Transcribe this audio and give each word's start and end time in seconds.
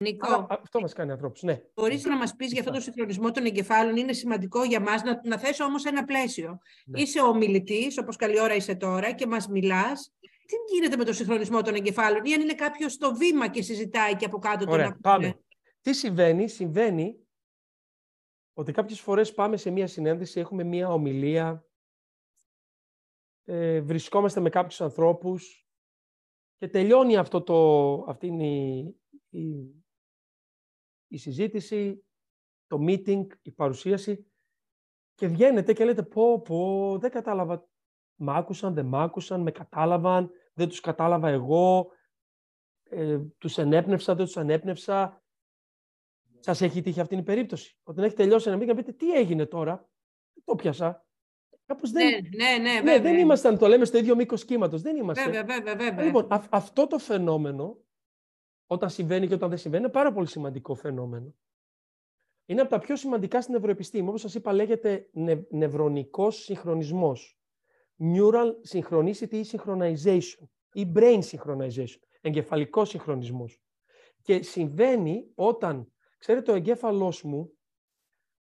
Νικό, 0.00 0.46
αυτό 0.50 0.80
μας 0.80 0.92
κάνει 0.92 1.10
ανθρώπους, 1.10 1.42
ναι. 1.42 1.62
Μπορείς 1.74 2.04
να 2.04 2.16
μας 2.16 2.34
πεις 2.36 2.52
για 2.52 2.60
αυτό 2.60 2.72
το 2.72 2.80
συγχρονισμό 2.80 3.30
των 3.30 3.44
εγκεφάλων, 3.44 3.96
είναι 3.96 4.12
σημαντικό 4.12 4.64
για 4.64 4.80
μας 4.80 5.02
να, 5.02 5.20
να 5.24 5.38
θέσω 5.38 5.64
όμως 5.64 5.84
ένα 5.84 6.04
πλαίσιο. 6.04 6.58
Ναι. 6.86 7.00
Είσαι 7.00 7.20
ο 7.20 7.34
μιλητής, 7.34 7.98
όπως 7.98 8.16
καλή 8.16 8.40
ώρα 8.40 8.54
είσαι 8.54 8.74
τώρα 8.74 9.12
και 9.12 9.26
μας 9.26 9.48
μιλάς. 9.48 10.12
Τι 10.20 10.74
γίνεται 10.74 10.96
με 10.96 11.04
το 11.04 11.12
συγχρονισμό 11.12 11.62
των 11.62 11.74
εγκεφάλων 11.74 12.24
ή 12.24 12.34
αν 12.34 12.40
είναι 12.40 12.54
κάποιος 12.54 12.92
στο 12.92 13.14
βήμα 13.14 13.48
και 13.48 13.62
συζητάει 13.62 14.16
και 14.16 14.24
από 14.24 14.38
κάτω 14.38 14.70
Ωραία, 14.70 14.88
τον 14.88 15.00
πάμε. 15.00 15.40
Τι 15.80 15.92
συμβαίνει, 15.92 16.48
συμβαίνει 16.48 17.18
ότι 18.54 18.72
κάποιες 18.72 19.00
φορές 19.00 19.34
πάμε 19.34 19.56
σε 19.56 19.70
μία 19.70 19.86
συνέντευξη, 19.86 20.40
έχουμε 20.40 20.64
μία 20.64 20.92
ομιλία, 20.92 21.66
ε, 23.44 23.80
βρισκόμαστε 23.80 24.40
με 24.40 24.48
κάποιους 24.48 24.80
ανθρώπους 24.80 25.68
και 26.56 26.68
τελειώνει 26.68 27.16
αυτό 27.16 27.42
το, 27.42 27.92
αυτή 28.08 28.26
η, 28.26 28.94
η, 29.28 29.74
η 31.08 31.16
συζήτηση, 31.16 32.04
το 32.66 32.78
meeting, 32.80 33.26
η 33.42 33.50
παρουσίαση 33.50 34.26
και 35.14 35.26
βγαίνετε 35.26 35.72
και 35.72 35.84
λέτε 35.84 36.02
πω, 36.02 36.40
πω, 36.40 36.98
δεν 36.98 37.10
κατάλαβα. 37.10 37.68
Μ' 38.20 38.30
άκουσαν, 38.30 38.74
δεν 38.74 38.86
μ' 38.86 38.96
άκουσαν, 38.96 39.40
με 39.40 39.50
κατάλαβαν, 39.50 40.30
δεν 40.52 40.68
τους 40.68 40.80
κατάλαβα 40.80 41.28
εγώ, 41.28 41.90
ε, 42.82 43.18
τους 43.38 43.58
ενέπνευσα, 43.58 44.14
δεν 44.14 44.24
τους 44.24 44.36
ανέπνευσα. 44.36 45.22
Σας 46.38 46.60
έχει 46.60 46.80
τύχει 46.80 47.00
αυτή 47.00 47.16
η 47.16 47.22
περίπτωση. 47.22 47.78
Όταν 47.82 48.04
έχει 48.04 48.14
τελειώσει 48.14 48.50
ένα 48.50 48.58
meeting, 48.58 48.76
πείτε 48.76 48.92
τι 48.92 49.12
έγινε 49.12 49.46
τώρα, 49.46 49.88
το 50.44 50.54
πιάσα. 50.54 51.06
Κάπως 51.66 51.90
δεν... 51.90 52.06
Ναι, 52.06 52.46
ναι, 52.46 52.70
ναι, 52.70 52.80
ναι, 52.80 52.98
δεν 53.00 53.18
ήμασταν, 53.18 53.58
το 53.58 53.66
λέμε, 53.66 53.84
στο 53.84 53.98
ίδιο 53.98 54.16
μήκος 54.16 54.44
κύματος. 54.44 54.82
Δεν 54.82 54.96
είμαστε. 54.96 55.24
Βέβαια, 55.24 55.44
βέβαια, 55.44 55.76
βέβαια. 55.76 56.04
Λοιπόν, 56.04 56.26
αυτό 56.50 56.86
το 56.86 56.98
φαινόμενο, 56.98 57.78
όταν 58.70 58.90
συμβαίνει 58.90 59.26
και 59.26 59.34
όταν 59.34 59.48
δεν 59.48 59.58
συμβαίνει, 59.58 59.82
είναι 59.82 59.92
πάρα 59.92 60.12
πολύ 60.12 60.26
σημαντικό 60.26 60.74
φαινόμενο. 60.74 61.34
Είναι 62.46 62.60
από 62.60 62.70
τα 62.70 62.78
πιο 62.78 62.96
σημαντικά 62.96 63.40
στην 63.42 63.54
ευρωεπιστήμη. 63.54 64.08
Όπως 64.08 64.20
σας 64.20 64.34
είπα, 64.34 64.52
λέγεται 64.52 65.08
νευ, 65.12 65.40
νευρονικός 65.50 66.36
συγχρονισμός. 66.36 67.38
Neural 67.98 68.52
synchronicity 68.72 69.32
ή 69.32 69.44
synchronization 69.50 70.46
ή 70.72 70.92
brain 70.94 71.20
synchronization. 71.20 71.98
Εγκεφαλικός 72.20 72.88
συγχρονισμός. 72.88 73.62
Και 74.22 74.42
συμβαίνει 74.42 75.30
όταν, 75.34 75.92
ξέρετε, 76.18 76.52
ο 76.52 76.54
εγκέφαλός 76.54 77.22
μου 77.22 77.52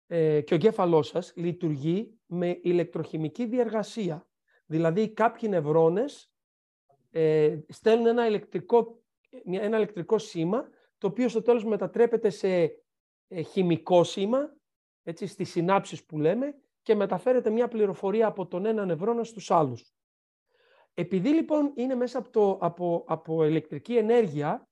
ε, 0.06 0.40
και 0.40 0.52
ο 0.52 0.56
εγκέφαλός 0.56 1.08
σας 1.08 1.32
λειτουργεί 1.36 2.18
με 2.26 2.58
ηλεκτροχημική 2.62 3.46
διεργασία. 3.46 4.28
Δηλαδή 4.66 5.08
κάποιοι 5.08 5.48
νευρώνες 5.52 6.32
ε, 7.10 7.58
στέλνουν 7.68 8.06
ένα 8.06 8.26
ηλεκτρικό, 8.26 9.03
ένα 9.44 9.76
ηλεκτρικό 9.76 10.18
σήμα, 10.18 10.68
το 10.98 11.06
οποίο 11.06 11.28
στο 11.28 11.42
τέλος 11.42 11.64
μετατρέπεται 11.64 12.30
σε 12.30 12.48
ε, 13.28 13.42
χημικό 13.42 14.04
σήμα, 14.04 14.56
έτσι, 15.02 15.26
στις 15.26 15.50
συνάψεις 15.50 16.04
που 16.04 16.18
λέμε, 16.18 16.54
και 16.82 16.94
μεταφέρεται 16.94 17.50
μια 17.50 17.68
πληροφορία 17.68 18.26
από 18.26 18.46
τον 18.46 18.66
ένα 18.66 18.84
νευρώνα 18.84 19.24
στους 19.24 19.50
άλλους. 19.50 19.94
Επειδή 20.94 21.28
λοιπόν 21.28 21.72
είναι 21.74 21.94
μέσα 21.94 22.18
από, 22.18 22.30
το, 22.30 22.58
από, 22.60 23.04
από 23.06 23.44
ηλεκτρική 23.44 23.96
ενέργεια, 23.96 24.68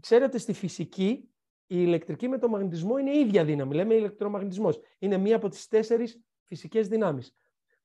ξέρετε 0.00 0.38
στη 0.38 0.52
φυσική 0.52 1.32
η 1.66 1.76
ηλεκτρική 1.78 2.28
με 2.28 2.38
το 2.38 2.48
μαγνητισμό 2.48 2.98
είναι 2.98 3.10
η 3.10 3.18
ίδια 3.18 3.44
δύναμη. 3.44 3.74
Λέμε 3.74 3.94
ηλεκτρομαγνητισμός. 3.94 4.80
Είναι 4.98 5.16
μία 5.16 5.36
από 5.36 5.48
τις 5.48 5.68
τέσσερις 5.68 6.20
φυσικές 6.42 6.88
δυνάμεις. 6.88 7.34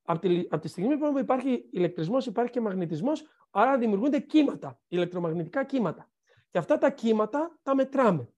Από 0.01 0.19
τη, 0.19 0.39
από 0.39 0.61
τη 0.61 0.67
στιγμή 0.67 0.97
που 0.97 1.19
υπάρχει 1.19 1.69
ηλεκτρισμός, 1.71 2.25
υπάρχει 2.25 2.51
και 2.51 2.61
μαγνητισμός, 2.61 3.25
άρα 3.59 3.77
δημιουργούνται 3.77 4.19
κύματα, 4.19 4.79
ηλεκτρομαγνητικά 4.87 5.63
κύματα. 5.63 6.11
Και 6.49 6.57
αυτά 6.57 6.77
τα 6.77 6.91
κύματα 6.91 7.59
τα 7.63 7.75
μετράμε. 7.75 8.29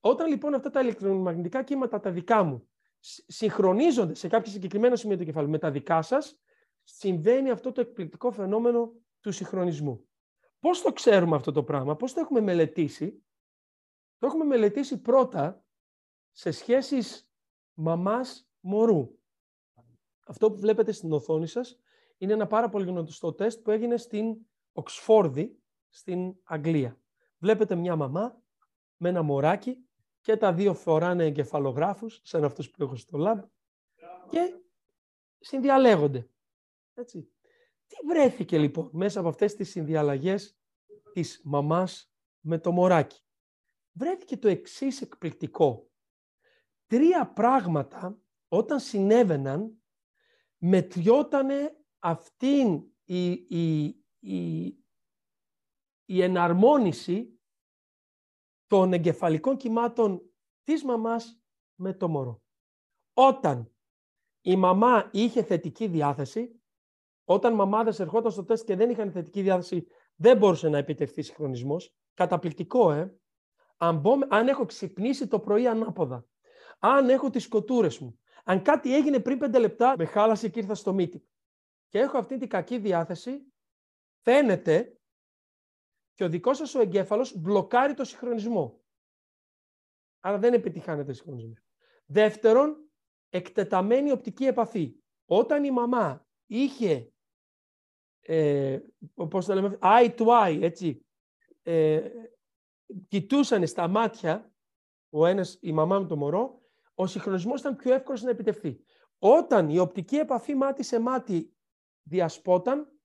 Όταν 0.00 0.28
λοιπόν 0.28 0.54
αυτά 0.54 0.70
τα 0.70 0.80
ηλεκτρομαγνητικά 0.80 1.62
κύματα 1.62 2.00
τα 2.00 2.10
δικά 2.10 2.42
μου 2.42 2.68
συγχρονίζονται 3.26 4.14
σε 4.14 4.28
κάποιο 4.28 4.52
συγκεκριμένο 4.52 4.96
σημείο 4.96 5.16
του 5.16 5.24
κεφάλου 5.24 5.50
με 5.50 5.58
τα 5.58 5.70
δικά 5.70 6.02
σας, 6.02 6.40
συμβαίνει 6.82 7.50
αυτό 7.50 7.72
το 7.72 7.80
εκπληκτικό 7.80 8.30
φαινόμενο 8.30 8.92
του 9.20 9.32
συγχρονισμού. 9.32 10.08
Πώς 10.60 10.82
το 10.82 10.92
ξέρουμε 10.92 11.36
αυτό 11.36 11.52
το 11.52 11.62
πράγμα, 11.62 11.96
πώς 11.96 12.12
το 12.12 12.20
έχουμε 12.20 12.40
μελετήσει; 12.40 13.22
Το 14.18 14.26
έχουμε 14.26 14.44
μελετήσει 14.44 15.00
πρώτα 15.00 15.64
σε 16.32 16.50
σχέσεις 16.50 17.30
μαμάς 17.74 18.50
μωρού. 18.60 19.18
Αυτό 20.26 20.50
που 20.50 20.58
βλέπετε 20.58 20.92
στην 20.92 21.12
οθόνη 21.12 21.46
σας 21.46 21.80
είναι 22.18 22.32
ένα 22.32 22.46
πάρα 22.46 22.68
πολύ 22.68 22.84
γνωστό 22.84 23.32
τεστ 23.32 23.62
που 23.62 23.70
έγινε 23.70 23.96
στην 23.96 24.36
Οξφόρδη, 24.72 25.58
στην 25.88 26.36
Αγγλία. 26.42 27.00
Βλέπετε 27.38 27.74
μια 27.74 27.96
μαμά 27.96 28.42
με 28.96 29.08
ένα 29.08 29.22
μωράκι 29.22 29.88
και 30.20 30.36
τα 30.36 30.52
δύο 30.52 30.74
φοράνε 30.74 31.24
εγκεφαλογράφους, 31.24 32.20
σαν 32.22 32.44
αυτούς 32.44 32.70
που 32.70 32.82
έχω 32.82 32.96
στο 32.96 33.18
lab, 33.20 33.42
και 34.30 34.54
συνδιαλέγονται. 35.38 36.28
Έτσι. 36.94 37.32
Τι 37.86 37.96
βρέθηκε 38.06 38.58
λοιπόν 38.58 38.90
μέσα 38.92 39.20
από 39.20 39.28
αυτές 39.28 39.54
τις 39.54 39.70
συνδιαλλαγές 39.70 40.58
της 41.12 41.40
μαμάς 41.44 42.12
με 42.40 42.58
το 42.58 42.72
μωράκι; 42.72 43.22
Βρέθηκε 43.92 44.36
το 44.36 44.48
εξής 44.48 45.00
εκπληκτικό. 45.00 45.90
Τρία 46.86 47.32
πράγματα 47.32 48.18
όταν 48.48 48.80
συνέβαιναν 48.80 49.82
μετριότανε 50.58 51.77
αυτήν 51.98 52.84
η, 53.04 53.30
η, 53.30 53.84
η, 54.18 54.66
η 56.04 56.22
εναρμόνιση 56.22 57.40
των 58.66 58.92
εγκεφαλικών 58.92 59.56
κυμάτων 59.56 60.32
της 60.64 60.84
μαμάς 60.84 61.42
με 61.74 61.94
το 61.94 62.08
μωρό. 62.08 62.42
Όταν 63.12 63.72
η 64.40 64.56
μαμά 64.56 65.10
είχε 65.12 65.42
θετική 65.42 65.86
διάθεση, 65.86 66.62
όταν 67.24 67.54
μαμάδες 67.54 68.00
ερχόταν 68.00 68.30
στο 68.30 68.44
τεστ 68.44 68.66
και 68.66 68.76
δεν 68.76 68.90
είχαν 68.90 69.10
θετική 69.10 69.42
διάθεση, 69.42 69.86
δεν 70.14 70.36
μπορούσε 70.36 70.68
να 70.68 70.78
επιτευχθεί 70.78 71.22
συγχρονισμός. 71.22 71.94
Καταπληκτικό, 72.14 72.92
ε! 72.92 73.18
Αν, 73.76 74.02
αν 74.28 74.48
έχω 74.48 74.64
ξυπνήσει 74.64 75.26
το 75.26 75.40
πρωί 75.40 75.66
ανάποδα, 75.66 76.26
αν 76.78 77.08
έχω 77.08 77.30
τις 77.30 77.48
κοτούρες 77.48 77.98
μου, 77.98 78.18
αν 78.44 78.62
κάτι 78.62 78.94
έγινε 78.94 79.20
πριν 79.20 79.38
πέντε 79.38 79.58
λεπτά, 79.58 79.94
με 79.98 80.04
χάλασε 80.04 80.48
και 80.48 80.58
ήρθα 80.58 80.74
στο 80.74 80.92
μύτη. 80.92 81.28
Και 81.88 81.98
έχω 81.98 82.18
αυτή 82.18 82.38
την 82.38 82.48
κακή 82.48 82.78
διάθεση, 82.78 83.52
φαίνεται 84.22 84.98
και 86.14 86.24
ο 86.24 86.28
δικός 86.28 86.56
σας 86.56 86.74
ο 86.74 86.80
εγκέφαλος 86.80 87.36
μπλοκάρει 87.36 87.94
το 87.94 88.04
συγχρονισμό. 88.04 88.80
Άρα 90.20 90.38
δεν 90.38 90.52
επιτυχάνεται 90.52 91.12
συγχρονισμό. 91.12 91.54
Δεύτερον, 92.06 92.90
εκτεταμένη 93.28 94.10
οπτική 94.10 94.44
επαφή. 94.44 94.94
Όταν 95.26 95.64
η 95.64 95.70
μαμά 95.70 96.26
είχε, 96.46 97.12
ε, 98.20 98.80
πώς 99.14 99.46
το 99.46 99.54
λέμε, 99.54 99.78
eye 99.82 100.14
to 100.16 100.26
eye, 100.26 100.58
έτσι, 100.62 101.06
ε, 101.62 102.10
κοιτούσαν 103.08 103.66
στα 103.66 103.88
μάτια 103.88 104.52
ο 105.10 105.26
ένας, 105.26 105.58
η 105.60 105.72
μαμά 105.72 105.98
με 105.98 106.06
το 106.06 106.16
μωρό, 106.16 106.62
ο 106.94 107.06
συγχρονισμός 107.06 107.60
ήταν 107.60 107.76
πιο 107.76 107.94
εύκολος 107.94 108.22
να 108.22 108.30
επιτευχθεί. 108.30 108.84
Όταν 109.18 109.68
η 109.68 109.78
οπτική 109.78 110.16
επαφή 110.16 110.54
μάτι 110.54 110.82
σε 110.82 111.00
μάτι 111.00 111.57
διασπόταν, 112.08 113.00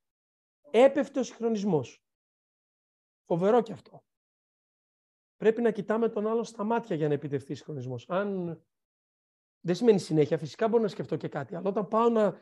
έπεφτε 0.69 1.19
ο 1.19 1.23
συγχρονισμός. 1.23 2.05
Φοβερό 3.25 3.61
κι 3.61 3.71
αυτό. 3.71 4.03
Πρέπει 5.37 5.61
να 5.61 5.71
κοιτάμε 5.71 6.09
τον 6.09 6.27
άλλο 6.27 6.43
στα 6.43 6.63
μάτια 6.63 6.95
για 6.95 7.07
να 7.07 7.13
επιτευχθεί 7.13 7.55
συγχρονισμός. 7.55 8.09
Αν 8.09 8.61
δεν 9.59 9.75
σημαίνει 9.75 9.99
συνέχεια, 9.99 10.37
φυσικά 10.37 10.67
μπορώ 10.67 10.81
να 10.81 10.87
σκεφτώ 10.87 11.15
και 11.15 11.27
κάτι, 11.27 11.55
αλλά 11.55 11.69
όταν 11.69 11.87
πάω 11.87 12.09
να, 12.09 12.37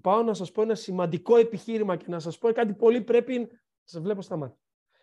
πάω 0.00 0.22
να 0.22 0.34
σας 0.34 0.52
πω 0.52 0.62
ένα 0.62 0.74
σημαντικό 0.74 1.36
επιχείρημα 1.36 1.96
και 1.96 2.06
να 2.08 2.18
σας 2.18 2.38
πω 2.38 2.52
κάτι 2.52 2.74
πολύ 2.74 3.02
πρέπει 3.02 3.38
να 3.38 3.48
σας 3.82 4.02
βλέπω 4.02 4.22
στα 4.22 4.36
μάτια. 4.36 4.60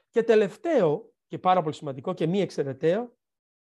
Και 0.09 0.23
τελευταίο, 0.23 1.13
και 1.27 1.39
πάρα 1.39 1.61
πολύ 1.61 1.75
σημαντικό 1.75 2.13
και 2.13 2.27
μη 2.27 2.41
εξαιρεταίο, 2.41 3.17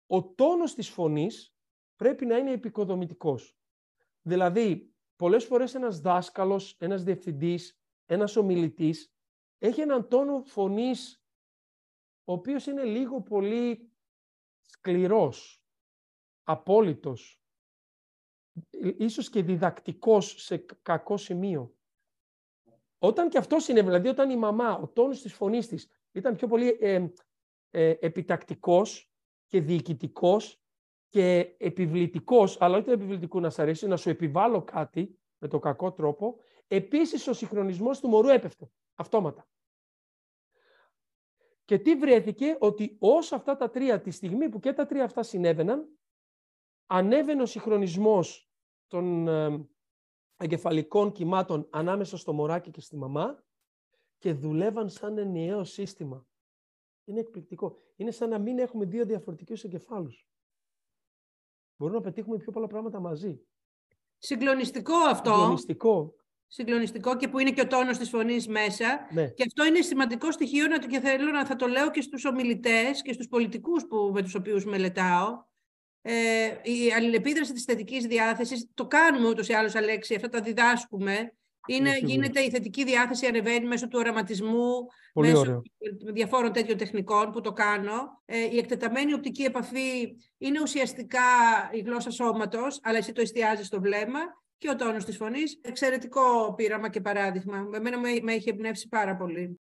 ο 0.05 0.33
τόνος 0.33 0.73
της 0.73 0.89
φωνής 0.89 1.55
πρέπει 1.95 2.25
να 2.25 2.37
είναι 2.37 2.51
επικοδομητικός. 2.51 3.57
Δηλαδή, 4.21 4.94
πολλές 5.15 5.45
φορές 5.45 5.75
ένας 5.75 5.99
δάσκαλος, 5.99 6.75
ένας 6.79 7.03
διευθυντής, 7.03 7.79
ένας 8.05 8.35
ομιλητής 8.35 9.15
έχει 9.57 9.81
έναν 9.81 10.07
τόνο 10.07 10.43
φωνής 10.43 11.23
ο 12.23 12.33
οποίος 12.33 12.65
είναι 12.65 12.83
λίγο 12.83 13.21
πολύ 13.21 13.91
σκληρός, 14.61 15.63
απόλυτος, 16.43 17.41
ίσως 18.97 19.29
και 19.29 19.43
διδακτικός 19.43 20.43
σε 20.43 20.57
κακό 20.81 21.17
σημείο. 21.17 21.75
Όταν 22.97 23.29
και 23.29 23.37
αυτός 23.37 23.63
συνέβη, 23.63 23.85
δηλαδή 23.85 24.07
όταν 24.07 24.29
η 24.29 24.35
μαμά, 24.35 24.77
ο 24.77 24.87
τόνος 24.87 25.21
της 25.21 25.33
φωνής 25.33 25.67
της 25.67 25.89
ήταν 26.11 26.35
πιο 26.35 26.47
πολύ 26.47 26.77
ε, 26.81 27.07
ε, 27.69 27.89
επιτακτικός 27.99 29.11
και 29.47 29.61
διοικητικός 29.61 30.64
και 31.15 31.55
επιβλητικός, 31.57 32.61
αλλά 32.61 32.75
όχι 32.77 32.85
το 32.85 32.91
επιβλητικό 32.91 33.39
να 33.39 33.49
σ' 33.49 33.59
αρέσει, 33.59 33.87
να 33.87 33.97
σου 33.97 34.09
επιβάλλω 34.09 34.63
κάτι 34.63 35.19
με 35.37 35.47
το 35.47 35.59
κακό 35.59 35.91
τρόπο, 35.91 36.37
επίσης 36.67 37.27
ο 37.27 37.33
συγχρονισμός 37.33 37.99
του 37.99 38.07
μωρού 38.07 38.27
έπεφτε, 38.27 38.71
αυτόματα. 38.95 39.47
Και 41.65 41.79
τι 41.79 41.95
βρέθηκε, 41.95 42.57
ότι 42.59 42.97
όσο 42.99 43.35
αυτά 43.35 43.55
τα 43.55 43.69
τρία, 43.69 44.01
τη 44.01 44.11
στιγμή 44.11 44.49
που 44.49 44.59
και 44.59 44.73
τα 44.73 44.85
τρία 44.85 45.03
αυτά 45.03 45.23
συνέβαιναν, 45.23 45.99
ανέβαινε 46.85 47.41
ο 47.41 47.45
συγχρονισμός 47.45 48.51
των 48.87 49.27
ε, 49.27 49.67
εγκεφαλικών 50.37 51.11
κυμάτων 51.11 51.67
ανάμεσα 51.71 52.17
στο 52.17 52.33
μωράκι 52.33 52.71
και 52.71 52.81
στη 52.81 52.97
μαμά 52.97 53.43
και 54.17 54.33
δουλεύαν 54.33 54.89
σαν 54.89 55.17
ενιαίο 55.17 55.63
σύστημα. 55.63 56.27
Είναι 57.03 57.19
εκπληκτικό. 57.19 57.77
Είναι 57.95 58.11
σαν 58.11 58.29
να 58.29 58.39
μην 58.39 58.59
έχουμε 58.59 58.85
δύο 58.85 59.05
διαφορετικούς 59.05 59.63
εγκεφάλους. 59.63 60.27
Μπορούμε 61.77 61.97
να 61.97 62.03
πετύχουμε 62.03 62.37
πιο 62.37 62.51
πολλά 62.51 62.67
πράγματα 62.67 62.99
μαζί. 62.99 63.39
Συγκλονιστικό 64.17 64.95
αυτό. 64.95 65.31
Συγκλονιστικό. 65.31 66.13
Συγκλονιστικό 66.47 67.17
και 67.17 67.27
που 67.27 67.39
είναι 67.39 67.51
και 67.51 67.61
ο 67.61 67.67
τόνος 67.67 67.97
της 67.97 68.09
φωνής 68.09 68.47
μέσα. 68.47 69.07
Ναι. 69.11 69.27
Και 69.27 69.43
αυτό 69.47 69.65
είναι 69.65 69.81
σημαντικό 69.81 70.31
στοιχείο 70.31 70.67
να 70.67 70.79
το, 70.79 70.87
και 70.87 70.99
θέλω 70.99 71.31
να 71.31 71.45
θα 71.45 71.55
το 71.55 71.67
λέω 71.67 71.91
και 71.91 72.01
στους 72.01 72.25
ομιλητές 72.25 73.01
και 73.01 73.13
στους 73.13 73.27
πολιτικούς 73.27 73.85
που, 73.85 74.11
με 74.13 74.21
τους 74.21 74.35
οποίους 74.35 74.65
μελετάω. 74.65 75.43
Ε, 76.01 76.13
η 76.63 76.93
αλληλεπίδραση 76.95 77.53
της 77.53 77.63
θετικής 77.63 78.05
διάθεσης, 78.05 78.69
το 78.73 78.87
κάνουμε 78.87 79.27
ούτως 79.27 79.47
ή 79.47 79.53
άλλως 79.53 79.75
Αλέξη, 79.75 80.15
αυτά 80.15 80.29
τα 80.29 80.41
διδάσκουμε 80.41 81.33
είναι, 81.65 81.97
γίνεται 81.97 82.39
η 82.41 82.49
θετική 82.49 82.83
διάθεση, 82.83 83.25
ανεβαίνει 83.25 83.65
μέσω 83.67 83.87
του 83.87 83.99
οραματισμού, 83.99 84.85
Πολύ 85.13 85.27
μέσω 85.27 85.39
ωραίο. 85.39 85.61
διαφόρων 86.13 86.51
τέτοιων 86.51 86.77
τεχνικών 86.77 87.31
που 87.31 87.41
το 87.41 87.51
κάνω. 87.53 88.21
Ε, 88.25 88.39
η 88.39 88.57
εκτεταμένη 88.57 89.13
οπτική 89.13 89.43
επαφή 89.43 90.15
είναι 90.37 90.61
ουσιαστικά 90.61 91.19
η 91.71 91.79
γλώσσα 91.79 92.11
σώματος, 92.11 92.79
αλλά 92.83 92.97
εσύ 92.97 93.11
το 93.11 93.21
εστιάζεις 93.21 93.67
στο 93.67 93.81
βλέμμα 93.81 94.19
και 94.57 94.69
ο 94.69 94.75
τόνος 94.75 95.05
της 95.05 95.17
φωνής. 95.17 95.59
Εξαιρετικό 95.61 96.53
πείραμα 96.55 96.89
και 96.89 97.01
παράδειγμα. 97.01 97.69
Εμένα 97.73 97.99
με, 97.99 98.09
με 98.21 98.33
έχει 98.33 98.49
εμπνεύσει 98.49 98.87
πάρα 98.87 99.15
πολύ. 99.15 99.59